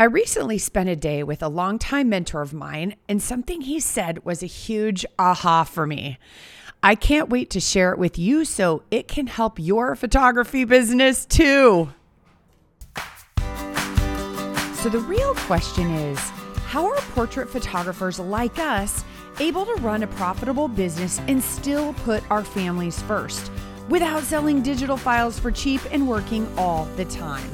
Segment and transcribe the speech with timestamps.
[0.00, 4.24] I recently spent a day with a longtime mentor of mine, and something he said
[4.24, 6.18] was a huge aha for me.
[6.82, 11.26] I can't wait to share it with you so it can help your photography business
[11.26, 11.90] too.
[14.72, 16.18] So, the real question is
[16.64, 19.04] how are portrait photographers like us
[19.38, 23.52] able to run a profitable business and still put our families first
[23.90, 27.50] without selling digital files for cheap and working all the time?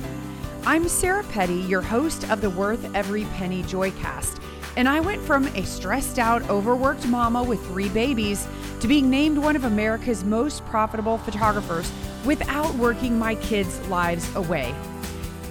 [0.68, 4.42] I'm Sarah Petty, your host of the Worth Every Penny Joycast,
[4.76, 8.48] and I went from a stressed out, overworked mama with three babies
[8.80, 11.88] to being named one of America's most profitable photographers
[12.24, 14.74] without working my kids' lives away.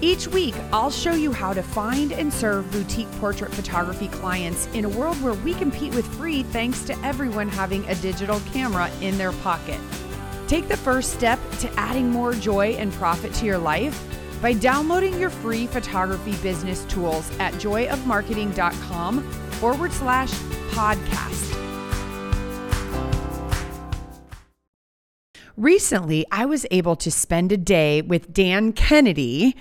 [0.02, 4.84] Each week, I'll show you how to find and serve boutique portrait photography clients in
[4.84, 9.18] a world where we compete with free thanks to everyone having a digital camera in
[9.18, 9.80] their pocket.
[10.50, 14.12] Take the first step to adding more joy and profit to your life
[14.42, 20.32] by downloading your free photography business tools at joyofmarketing.com forward slash
[20.72, 21.56] podcast.
[25.58, 29.56] Recently, I was able to spend a day with Dan Kennedy.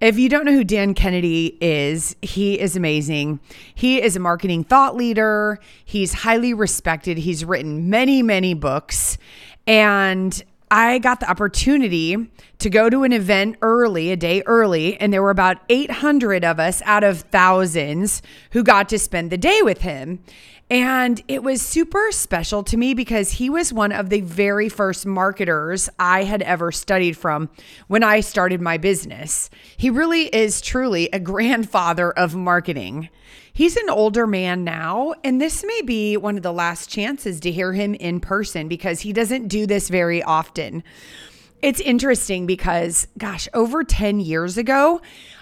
[0.00, 3.38] If you don't know who Dan Kennedy is, he is amazing.
[3.74, 5.60] He is a marketing thought leader.
[5.84, 7.16] He's highly respected.
[7.16, 9.18] He's written many, many books.
[9.68, 12.28] And I got the opportunity
[12.58, 16.58] to go to an event early, a day early, and there were about 800 of
[16.58, 20.18] us out of thousands who got to spend the day with him.
[20.68, 25.06] And it was super special to me because he was one of the very first
[25.06, 27.50] marketers I had ever studied from
[27.86, 29.48] when I started my business.
[29.76, 33.10] He really is truly a grandfather of marketing.
[33.56, 37.50] He's an older man now, and this may be one of the last chances to
[37.50, 40.84] hear him in person because he doesn't do this very often.
[41.62, 45.00] It's interesting because, gosh, over 10 years ago,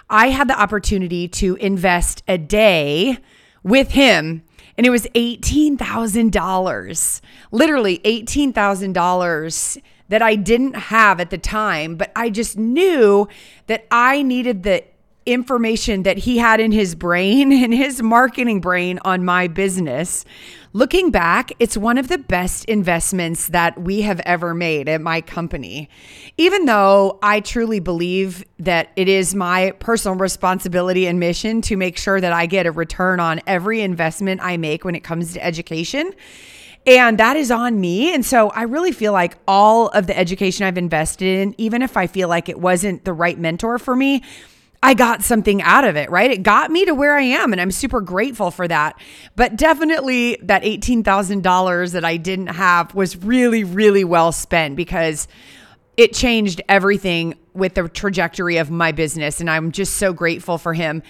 [0.09, 3.17] I had the opportunity to invest a day
[3.63, 4.43] with him
[4.77, 7.21] and it was $18,000.
[7.51, 13.27] Literally $18,000 that I didn't have at the time, but I just knew
[13.67, 14.85] that I needed the
[15.25, 20.25] information that he had in his brain and his marketing brain on my business.
[20.73, 25.21] Looking back, it's one of the best investments that we have ever made at my
[25.21, 25.89] company.
[26.37, 31.97] Even though I truly believe that it is my personal responsibility and mission to make
[31.97, 35.43] sure that I get a return on every investment I make when it comes to
[35.43, 36.11] education.
[36.85, 38.13] And that is on me.
[38.13, 41.97] And so I really feel like all of the education I've invested in, even if
[41.97, 44.21] I feel like it wasn't the right mentor for me,
[44.85, 46.29] I got something out of it, right?
[46.29, 48.99] It got me to where I am, and I'm super grateful for that.
[49.35, 55.27] But definitely, that $18,000 that I didn't have was really, really well spent because
[55.97, 59.39] it changed everything with the trajectory of my business.
[59.39, 61.01] And I'm just so grateful for him.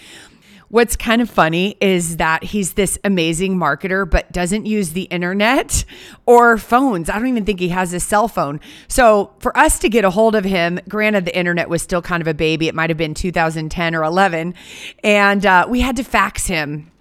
[0.69, 5.85] What's kind of funny is that he's this amazing marketer, but doesn't use the internet
[6.25, 7.09] or phones.
[7.09, 8.59] I don't even think he has a cell phone.
[8.87, 12.21] So for us to get a hold of him, granted, the internet was still kind
[12.21, 12.67] of a baby.
[12.67, 14.55] It might have been 2010 or 11.
[15.03, 16.91] And uh, we had to fax him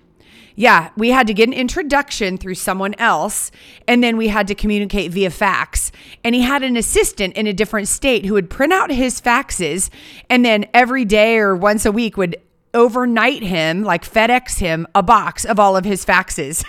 [0.56, 3.50] yeah, we had to get an introduction through someone else,
[3.88, 5.90] and then we had to communicate via fax.
[6.22, 9.90] And he had an assistant in a different state who would print out his faxes,
[10.30, 12.36] and then every day or once a week would
[12.74, 16.64] overnight him, like FedEx him, a box of all of his faxes.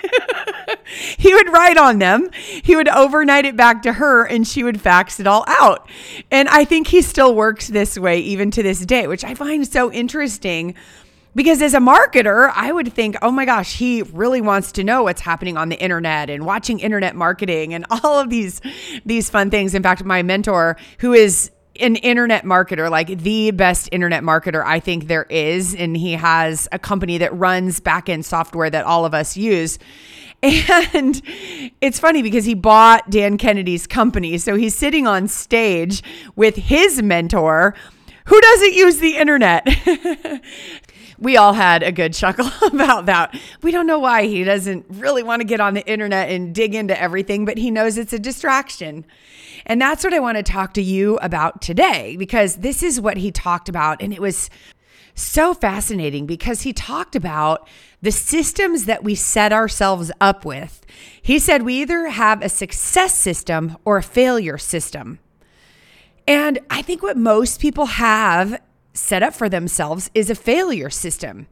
[1.17, 2.29] he would write on them.
[2.31, 5.89] He would overnight it back to her and she would fax it all out.
[6.31, 9.67] And I think he still works this way even to this day, which I find
[9.67, 10.75] so interesting
[11.35, 15.03] because as a marketer, I would think, oh my gosh, he really wants to know
[15.03, 18.61] what's happening on the internet and watching internet marketing and all of these
[19.05, 19.75] these fun things.
[19.75, 24.79] In fact, my mentor, who is an internet marketer, like the best internet marketer I
[24.79, 25.75] think there is.
[25.75, 29.79] And he has a company that runs backend software that all of us use.
[30.93, 31.23] And
[31.81, 34.37] it's funny because he bought Dan Kennedy's company.
[34.37, 36.03] So he's sitting on stage
[36.35, 37.73] with his mentor
[38.25, 39.65] who doesn't use the internet.
[41.19, 43.39] we all had a good chuckle about that.
[43.61, 46.75] We don't know why he doesn't really want to get on the internet and dig
[46.75, 49.05] into everything, but he knows it's a distraction.
[49.65, 53.17] And that's what I want to talk to you about today because this is what
[53.17, 54.01] he talked about.
[54.01, 54.49] And it was
[55.15, 57.67] so fascinating because he talked about
[58.01, 60.85] the systems that we set ourselves up with.
[61.21, 65.19] He said we either have a success system or a failure system.
[66.27, 68.59] And I think what most people have
[68.95, 71.47] set up for themselves is a failure system,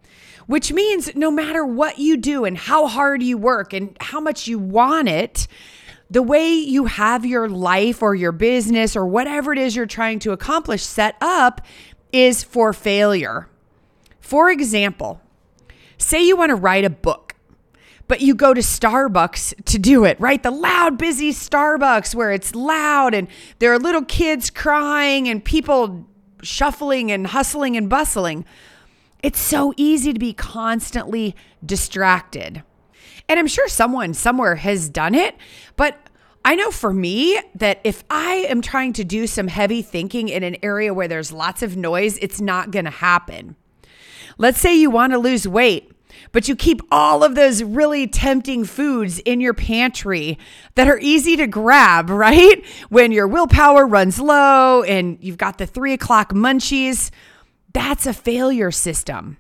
[0.47, 4.47] which means no matter what you do and how hard you work and how much
[4.47, 5.47] you want it,
[6.09, 10.19] the way you have your life or your business or whatever it is you're trying
[10.19, 11.61] to accomplish set up
[12.11, 13.49] is for failure.
[14.19, 15.19] For example,
[15.97, 17.35] say you want to write a book,
[18.07, 20.41] but you go to Starbucks to do it, right?
[20.41, 23.27] The loud, busy Starbucks where it's loud and
[23.59, 26.05] there are little kids crying and people
[26.43, 28.45] shuffling and hustling and bustling.
[29.21, 31.35] It's so easy to be constantly
[31.65, 32.63] distracted.
[33.29, 35.35] And I'm sure someone somewhere has done it,
[35.75, 35.97] but
[36.45, 40.43] I know for me that if I am trying to do some heavy thinking in
[40.43, 43.55] an area where there's lots of noise, it's not going to happen.
[44.37, 45.92] Let's say you want to lose weight,
[46.31, 50.37] but you keep all of those really tempting foods in your pantry
[50.75, 52.65] that are easy to grab, right?
[52.89, 57.11] When your willpower runs low and you've got the three o'clock munchies,
[57.73, 59.37] that's a failure system.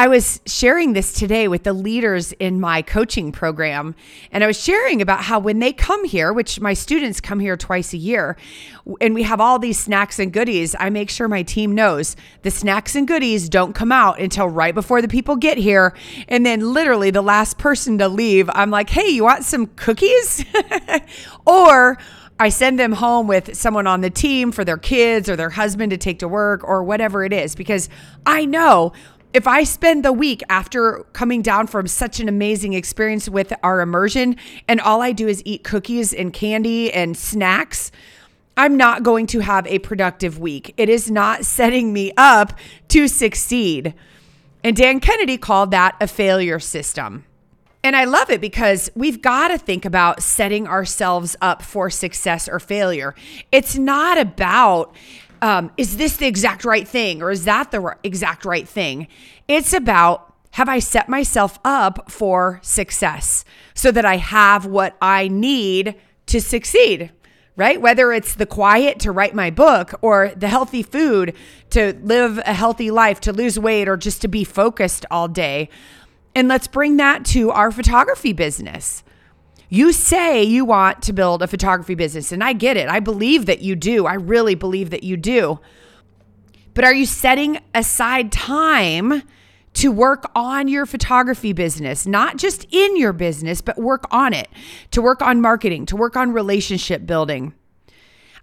[0.00, 3.94] I was sharing this today with the leaders in my coaching program.
[4.32, 7.54] And I was sharing about how when they come here, which my students come here
[7.54, 8.38] twice a year,
[9.02, 12.50] and we have all these snacks and goodies, I make sure my team knows the
[12.50, 15.94] snacks and goodies don't come out until right before the people get here.
[16.28, 20.46] And then, literally, the last person to leave, I'm like, hey, you want some cookies?
[21.46, 21.98] or,
[22.38, 25.90] I send them home with someone on the team for their kids or their husband
[25.90, 27.90] to take to work or whatever it is because
[28.24, 28.94] I know
[29.32, 33.80] if I spend the week after coming down from such an amazing experience with our
[33.80, 34.36] immersion
[34.66, 37.92] and all I do is eat cookies and candy and snacks,
[38.56, 40.74] I'm not going to have a productive week.
[40.76, 43.94] It is not setting me up to succeed.
[44.64, 47.24] And Dan Kennedy called that a failure system.
[47.82, 52.46] And I love it because we've got to think about setting ourselves up for success
[52.46, 53.14] or failure.
[53.52, 54.94] It's not about
[55.42, 59.08] um, is this the exact right thing or is that the exact right thing?
[59.48, 63.44] It's about have I set myself up for success
[63.74, 65.94] so that I have what I need
[66.26, 67.12] to succeed?
[67.56, 67.80] Right?
[67.80, 71.36] Whether it's the quiet to write my book or the healthy food
[71.70, 75.68] to live a healthy life, to lose weight, or just to be focused all day.
[76.34, 79.02] And let's bring that to our photography business.
[79.72, 82.88] You say you want to build a photography business, and I get it.
[82.88, 84.04] I believe that you do.
[84.04, 85.60] I really believe that you do.
[86.74, 89.22] But are you setting aside time
[89.74, 94.48] to work on your photography business, not just in your business, but work on it,
[94.90, 97.54] to work on marketing, to work on relationship building?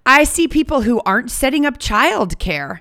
[0.06, 2.80] I see people who aren't setting up childcare.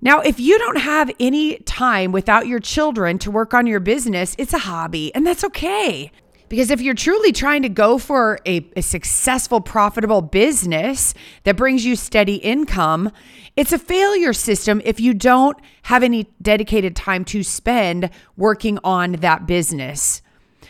[0.00, 4.36] Now, if you don't have any time without your children to work on your business,
[4.38, 6.12] it's a hobby, and that's okay.
[6.52, 11.14] Because if you're truly trying to go for a, a, successful, profitable business
[11.44, 13.10] that brings you steady income,
[13.56, 19.12] it's a failure system if you don't have any dedicated time to spend working on
[19.12, 20.20] that business.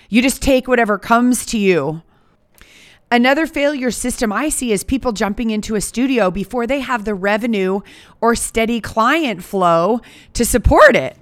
[0.09, 2.03] You just take whatever comes to you.
[3.11, 7.15] Another failure system I see is people jumping into a studio before they have the
[7.15, 7.81] revenue
[8.21, 10.01] or steady client flow
[10.35, 11.17] to support it,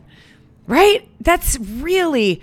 [0.67, 1.09] right?
[1.19, 2.43] That's really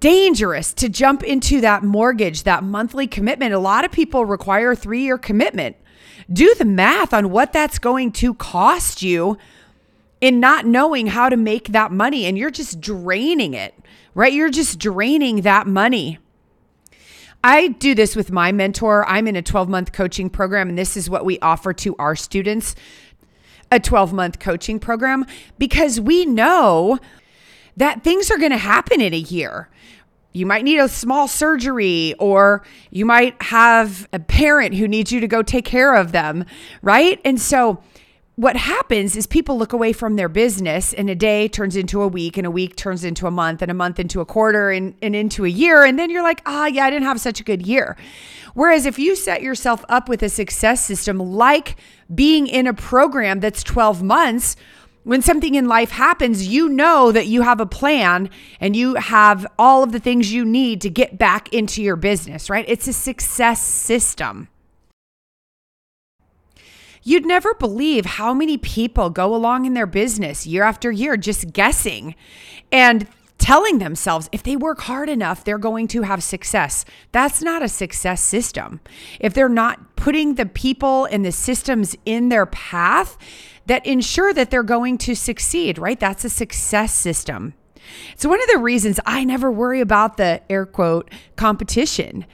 [0.00, 3.54] dangerous to jump into that mortgage, that monthly commitment.
[3.54, 5.76] A lot of people require a three year commitment.
[6.32, 9.38] Do the math on what that's going to cost you
[10.20, 12.24] in not knowing how to make that money.
[12.24, 13.74] And you're just draining it,
[14.14, 14.32] right?
[14.32, 16.18] You're just draining that money.
[17.44, 19.06] I do this with my mentor.
[19.06, 22.16] I'm in a 12 month coaching program, and this is what we offer to our
[22.16, 22.74] students
[23.70, 25.26] a 12 month coaching program
[25.58, 26.98] because we know
[27.76, 29.68] that things are going to happen in a year.
[30.32, 35.20] You might need a small surgery, or you might have a parent who needs you
[35.20, 36.44] to go take care of them,
[36.82, 37.20] right?
[37.24, 37.82] And so,
[38.36, 42.06] what happens is people look away from their business and a day turns into a
[42.06, 44.94] week and a week turns into a month and a month into a quarter and,
[45.00, 45.84] and into a year.
[45.84, 47.96] And then you're like, ah, oh, yeah, I didn't have such a good year.
[48.52, 51.76] Whereas if you set yourself up with a success system like
[52.14, 54.54] being in a program that's 12 months,
[55.06, 59.46] when something in life happens, you know that you have a plan and you have
[59.56, 62.64] all of the things you need to get back into your business, right?
[62.66, 64.48] It's a success system.
[67.04, 71.52] You'd never believe how many people go along in their business year after year just
[71.52, 72.16] guessing
[72.72, 73.06] and
[73.38, 76.84] telling themselves if they work hard enough, they're going to have success.
[77.12, 78.80] That's not a success system.
[79.20, 83.16] If they're not putting the people and the systems in their path,
[83.66, 85.98] that ensure that they're going to succeed, right?
[85.98, 87.54] That's a success system.
[88.16, 92.26] So, one of the reasons I never worry about the air quote competition.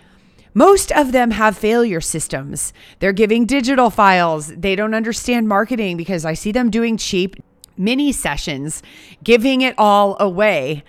[0.55, 2.75] Most of them have failure systems.
[2.99, 4.49] They're giving digital files.
[4.49, 7.37] They don't understand marketing because I see them doing cheap
[7.79, 8.83] mini sessions,
[9.25, 10.85] giving it all away.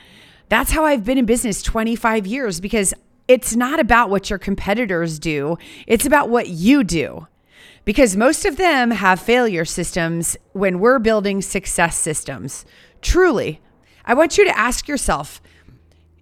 [0.49, 2.93] That's how I've been in business 25 years because
[3.29, 5.57] it's not about what your competitors do,
[5.87, 7.27] it's about what you do
[7.85, 12.65] because most of them have failure systems when we're building success systems.
[13.01, 13.61] Truly,
[14.05, 15.41] I want you to ask yourself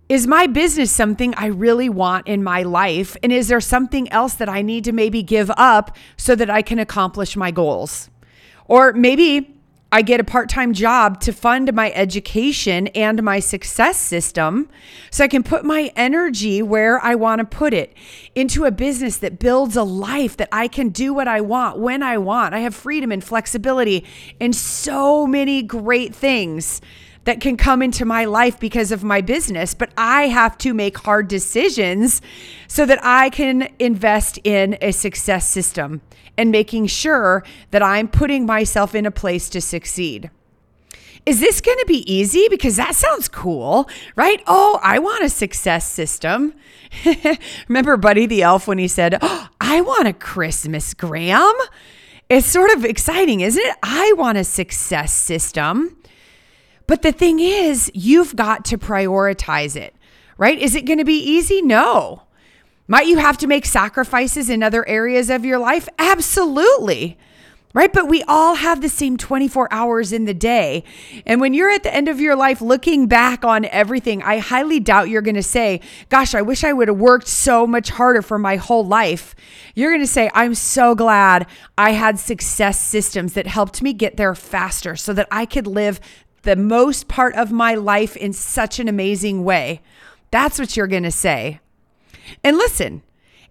[0.10, 3.16] is my business something I really want in my life?
[3.24, 6.62] And is there something else that I need to maybe give up so that I
[6.62, 8.10] can accomplish my goals?
[8.66, 9.61] Or maybe
[9.94, 14.70] I get a part time job to fund my education and my success system
[15.10, 17.94] so I can put my energy where I want to put it
[18.34, 22.04] into a business that builds a life that I can do what I want when
[22.04, 22.54] I want.
[22.54, 24.06] I have freedom and flexibility
[24.40, 26.80] and so many great things
[27.26, 30.98] that can come into my life because of my business, but I have to make
[31.00, 32.22] hard decisions
[32.68, 36.02] so that I can invest in a success system
[36.38, 40.32] and making sure that I'm putting myself in a place to succeed.
[41.26, 42.48] Is this going to be easy?
[42.50, 44.42] Because that sounds cool, right?
[44.48, 46.56] Oh, I want a success system.
[47.68, 51.54] Remember Buddy the Elf when he said, oh, I want a Christmas Graham?
[52.28, 53.76] It's sort of exciting, isn't it?
[53.84, 55.96] I want a success system.
[56.92, 59.96] But the thing is, you've got to prioritize it,
[60.38, 60.60] right?
[60.60, 61.62] Is it going to be easy?
[61.62, 62.24] No.
[62.86, 65.88] Might you have to make sacrifices in other areas of your life?
[65.98, 67.18] Absolutely.
[67.74, 67.94] Right?
[67.94, 70.84] But we all have the same 24 hours in the day.
[71.26, 74.82] And when you're at the end of your life looking back on everything, I highly
[74.82, 75.80] doubt you're going to say,
[76.10, 79.34] Gosh, I wish I would have worked so much harder for my whole life.
[79.76, 84.18] You're going to say, I'm so glad I had success systems that helped me get
[84.18, 86.02] there faster so that I could live
[86.44, 89.82] the most part of my life in such an amazing way.
[90.32, 91.60] That's what you're going to say.
[92.44, 93.04] And listen,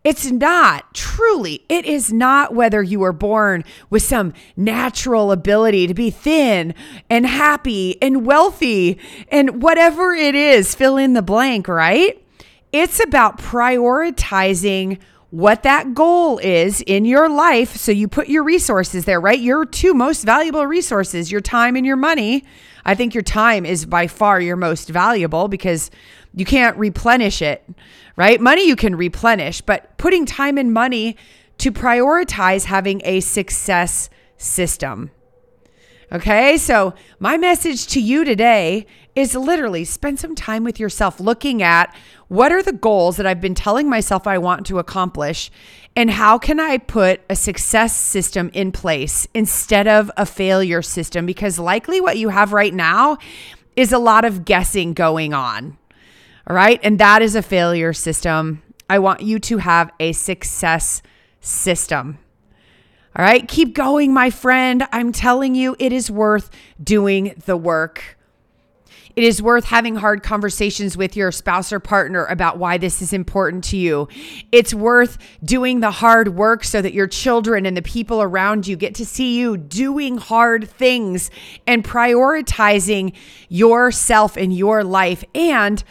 [0.03, 5.95] it's not truly, it is not whether you were born with some natural ability to
[5.95, 6.75] be thin
[7.11, 12.25] and happy and wealthy and whatever it is, fill in the blank, right?
[12.73, 17.77] It's about prioritizing what that goal is in your life.
[17.77, 19.39] So you put your resources there, right?
[19.39, 22.45] Your two most valuable resources, your time and your money.
[22.85, 25.91] I think your time is by far your most valuable because
[26.35, 27.65] you can't replenish it,
[28.17, 28.41] right?
[28.41, 31.17] Money you can replenish, but putting time and money
[31.59, 35.11] to prioritize having a success system.
[36.13, 41.63] Okay, so my message to you today is literally spend some time with yourself looking
[41.63, 41.95] at
[42.29, 45.51] what are the goals that I've been telling myself I want to accomplish
[45.97, 51.27] and how can I put a success system in place instead of a failure system
[51.27, 53.19] because likely what you have right now
[53.77, 55.77] is a lot of guessing going on.
[56.47, 56.81] All right.
[56.83, 58.63] And that is a failure system.
[58.89, 61.03] I want you to have a success
[61.41, 62.19] system.
[63.17, 63.47] All right.
[63.47, 64.87] Keep going, my friend.
[64.93, 66.51] I'm telling you, it is worth
[66.83, 68.19] doing the work.
[69.21, 73.13] It is worth having hard conversations with your spouse or partner about why this is
[73.13, 74.09] important to you.
[74.51, 78.77] It's worth doing the hard work so that your children and the people around you
[78.77, 81.31] get to see you doing hard things
[81.67, 83.15] and prioritizing
[83.51, 85.23] yourself and your life.
[85.35, 85.85] And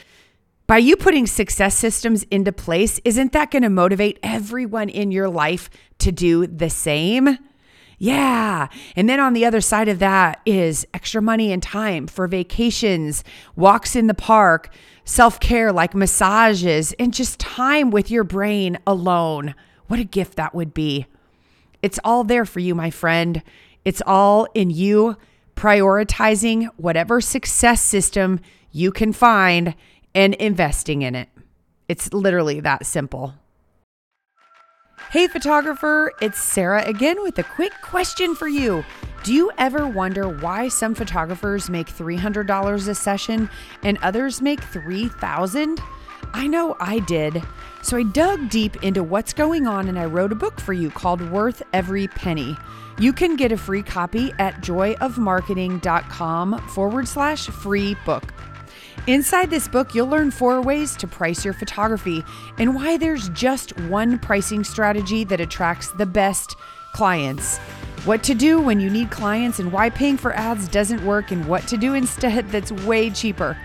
[0.65, 5.29] by you putting success systems into place, isn't that going to motivate everyone in your
[5.29, 5.69] life
[5.99, 7.37] to do the same?
[8.01, 8.69] Yeah.
[8.95, 13.25] And then on the other side of that is extra money and time for vacations,
[13.57, 19.53] walks in the park, self care like massages, and just time with your brain alone.
[19.87, 21.07] What a gift that would be.
[21.81, 23.43] It's all there for you, my friend.
[23.83, 25.17] It's all in you
[25.55, 28.39] prioritizing whatever success system
[28.71, 29.75] you can find
[30.15, 31.27] and investing in it.
[31.89, 33.33] It's literally that simple.
[35.11, 38.85] Hey, photographer, it's Sarah again with a quick question for you.
[39.23, 43.49] Do you ever wonder why some photographers make $300 a session
[43.81, 45.81] and others make 3,000?
[46.31, 47.41] I know I did.
[47.81, 50.91] So I dug deep into what's going on and I wrote a book for you
[50.91, 52.55] called Worth Every Penny.
[52.99, 58.31] You can get a free copy at joyofmarketing.com forward slash free book.
[59.07, 62.23] Inside this book, you'll learn four ways to price your photography
[62.57, 66.55] and why there's just one pricing strategy that attracts the best
[66.93, 67.57] clients.
[68.05, 71.45] What to do when you need clients and why paying for ads doesn't work, and
[71.47, 73.57] what to do instead that's way cheaper.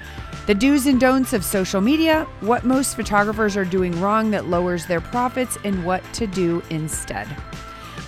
[0.46, 4.86] The do's and don'ts of social media, what most photographers are doing wrong that lowers
[4.86, 7.26] their profits, and what to do instead.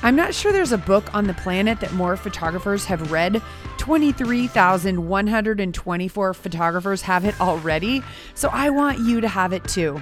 [0.07, 3.43] I'm not sure there's a book on the planet that more photographers have read.
[3.79, 10.01] 23,124 photographers have it already, so I want you to have it too.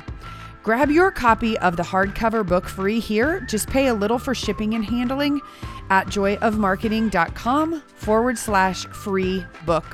[0.63, 3.41] Grab your copy of the hardcover book free here.
[3.49, 5.41] Just pay a little for shipping and handling
[5.89, 9.87] at joyofmarketing.com forward slash free book.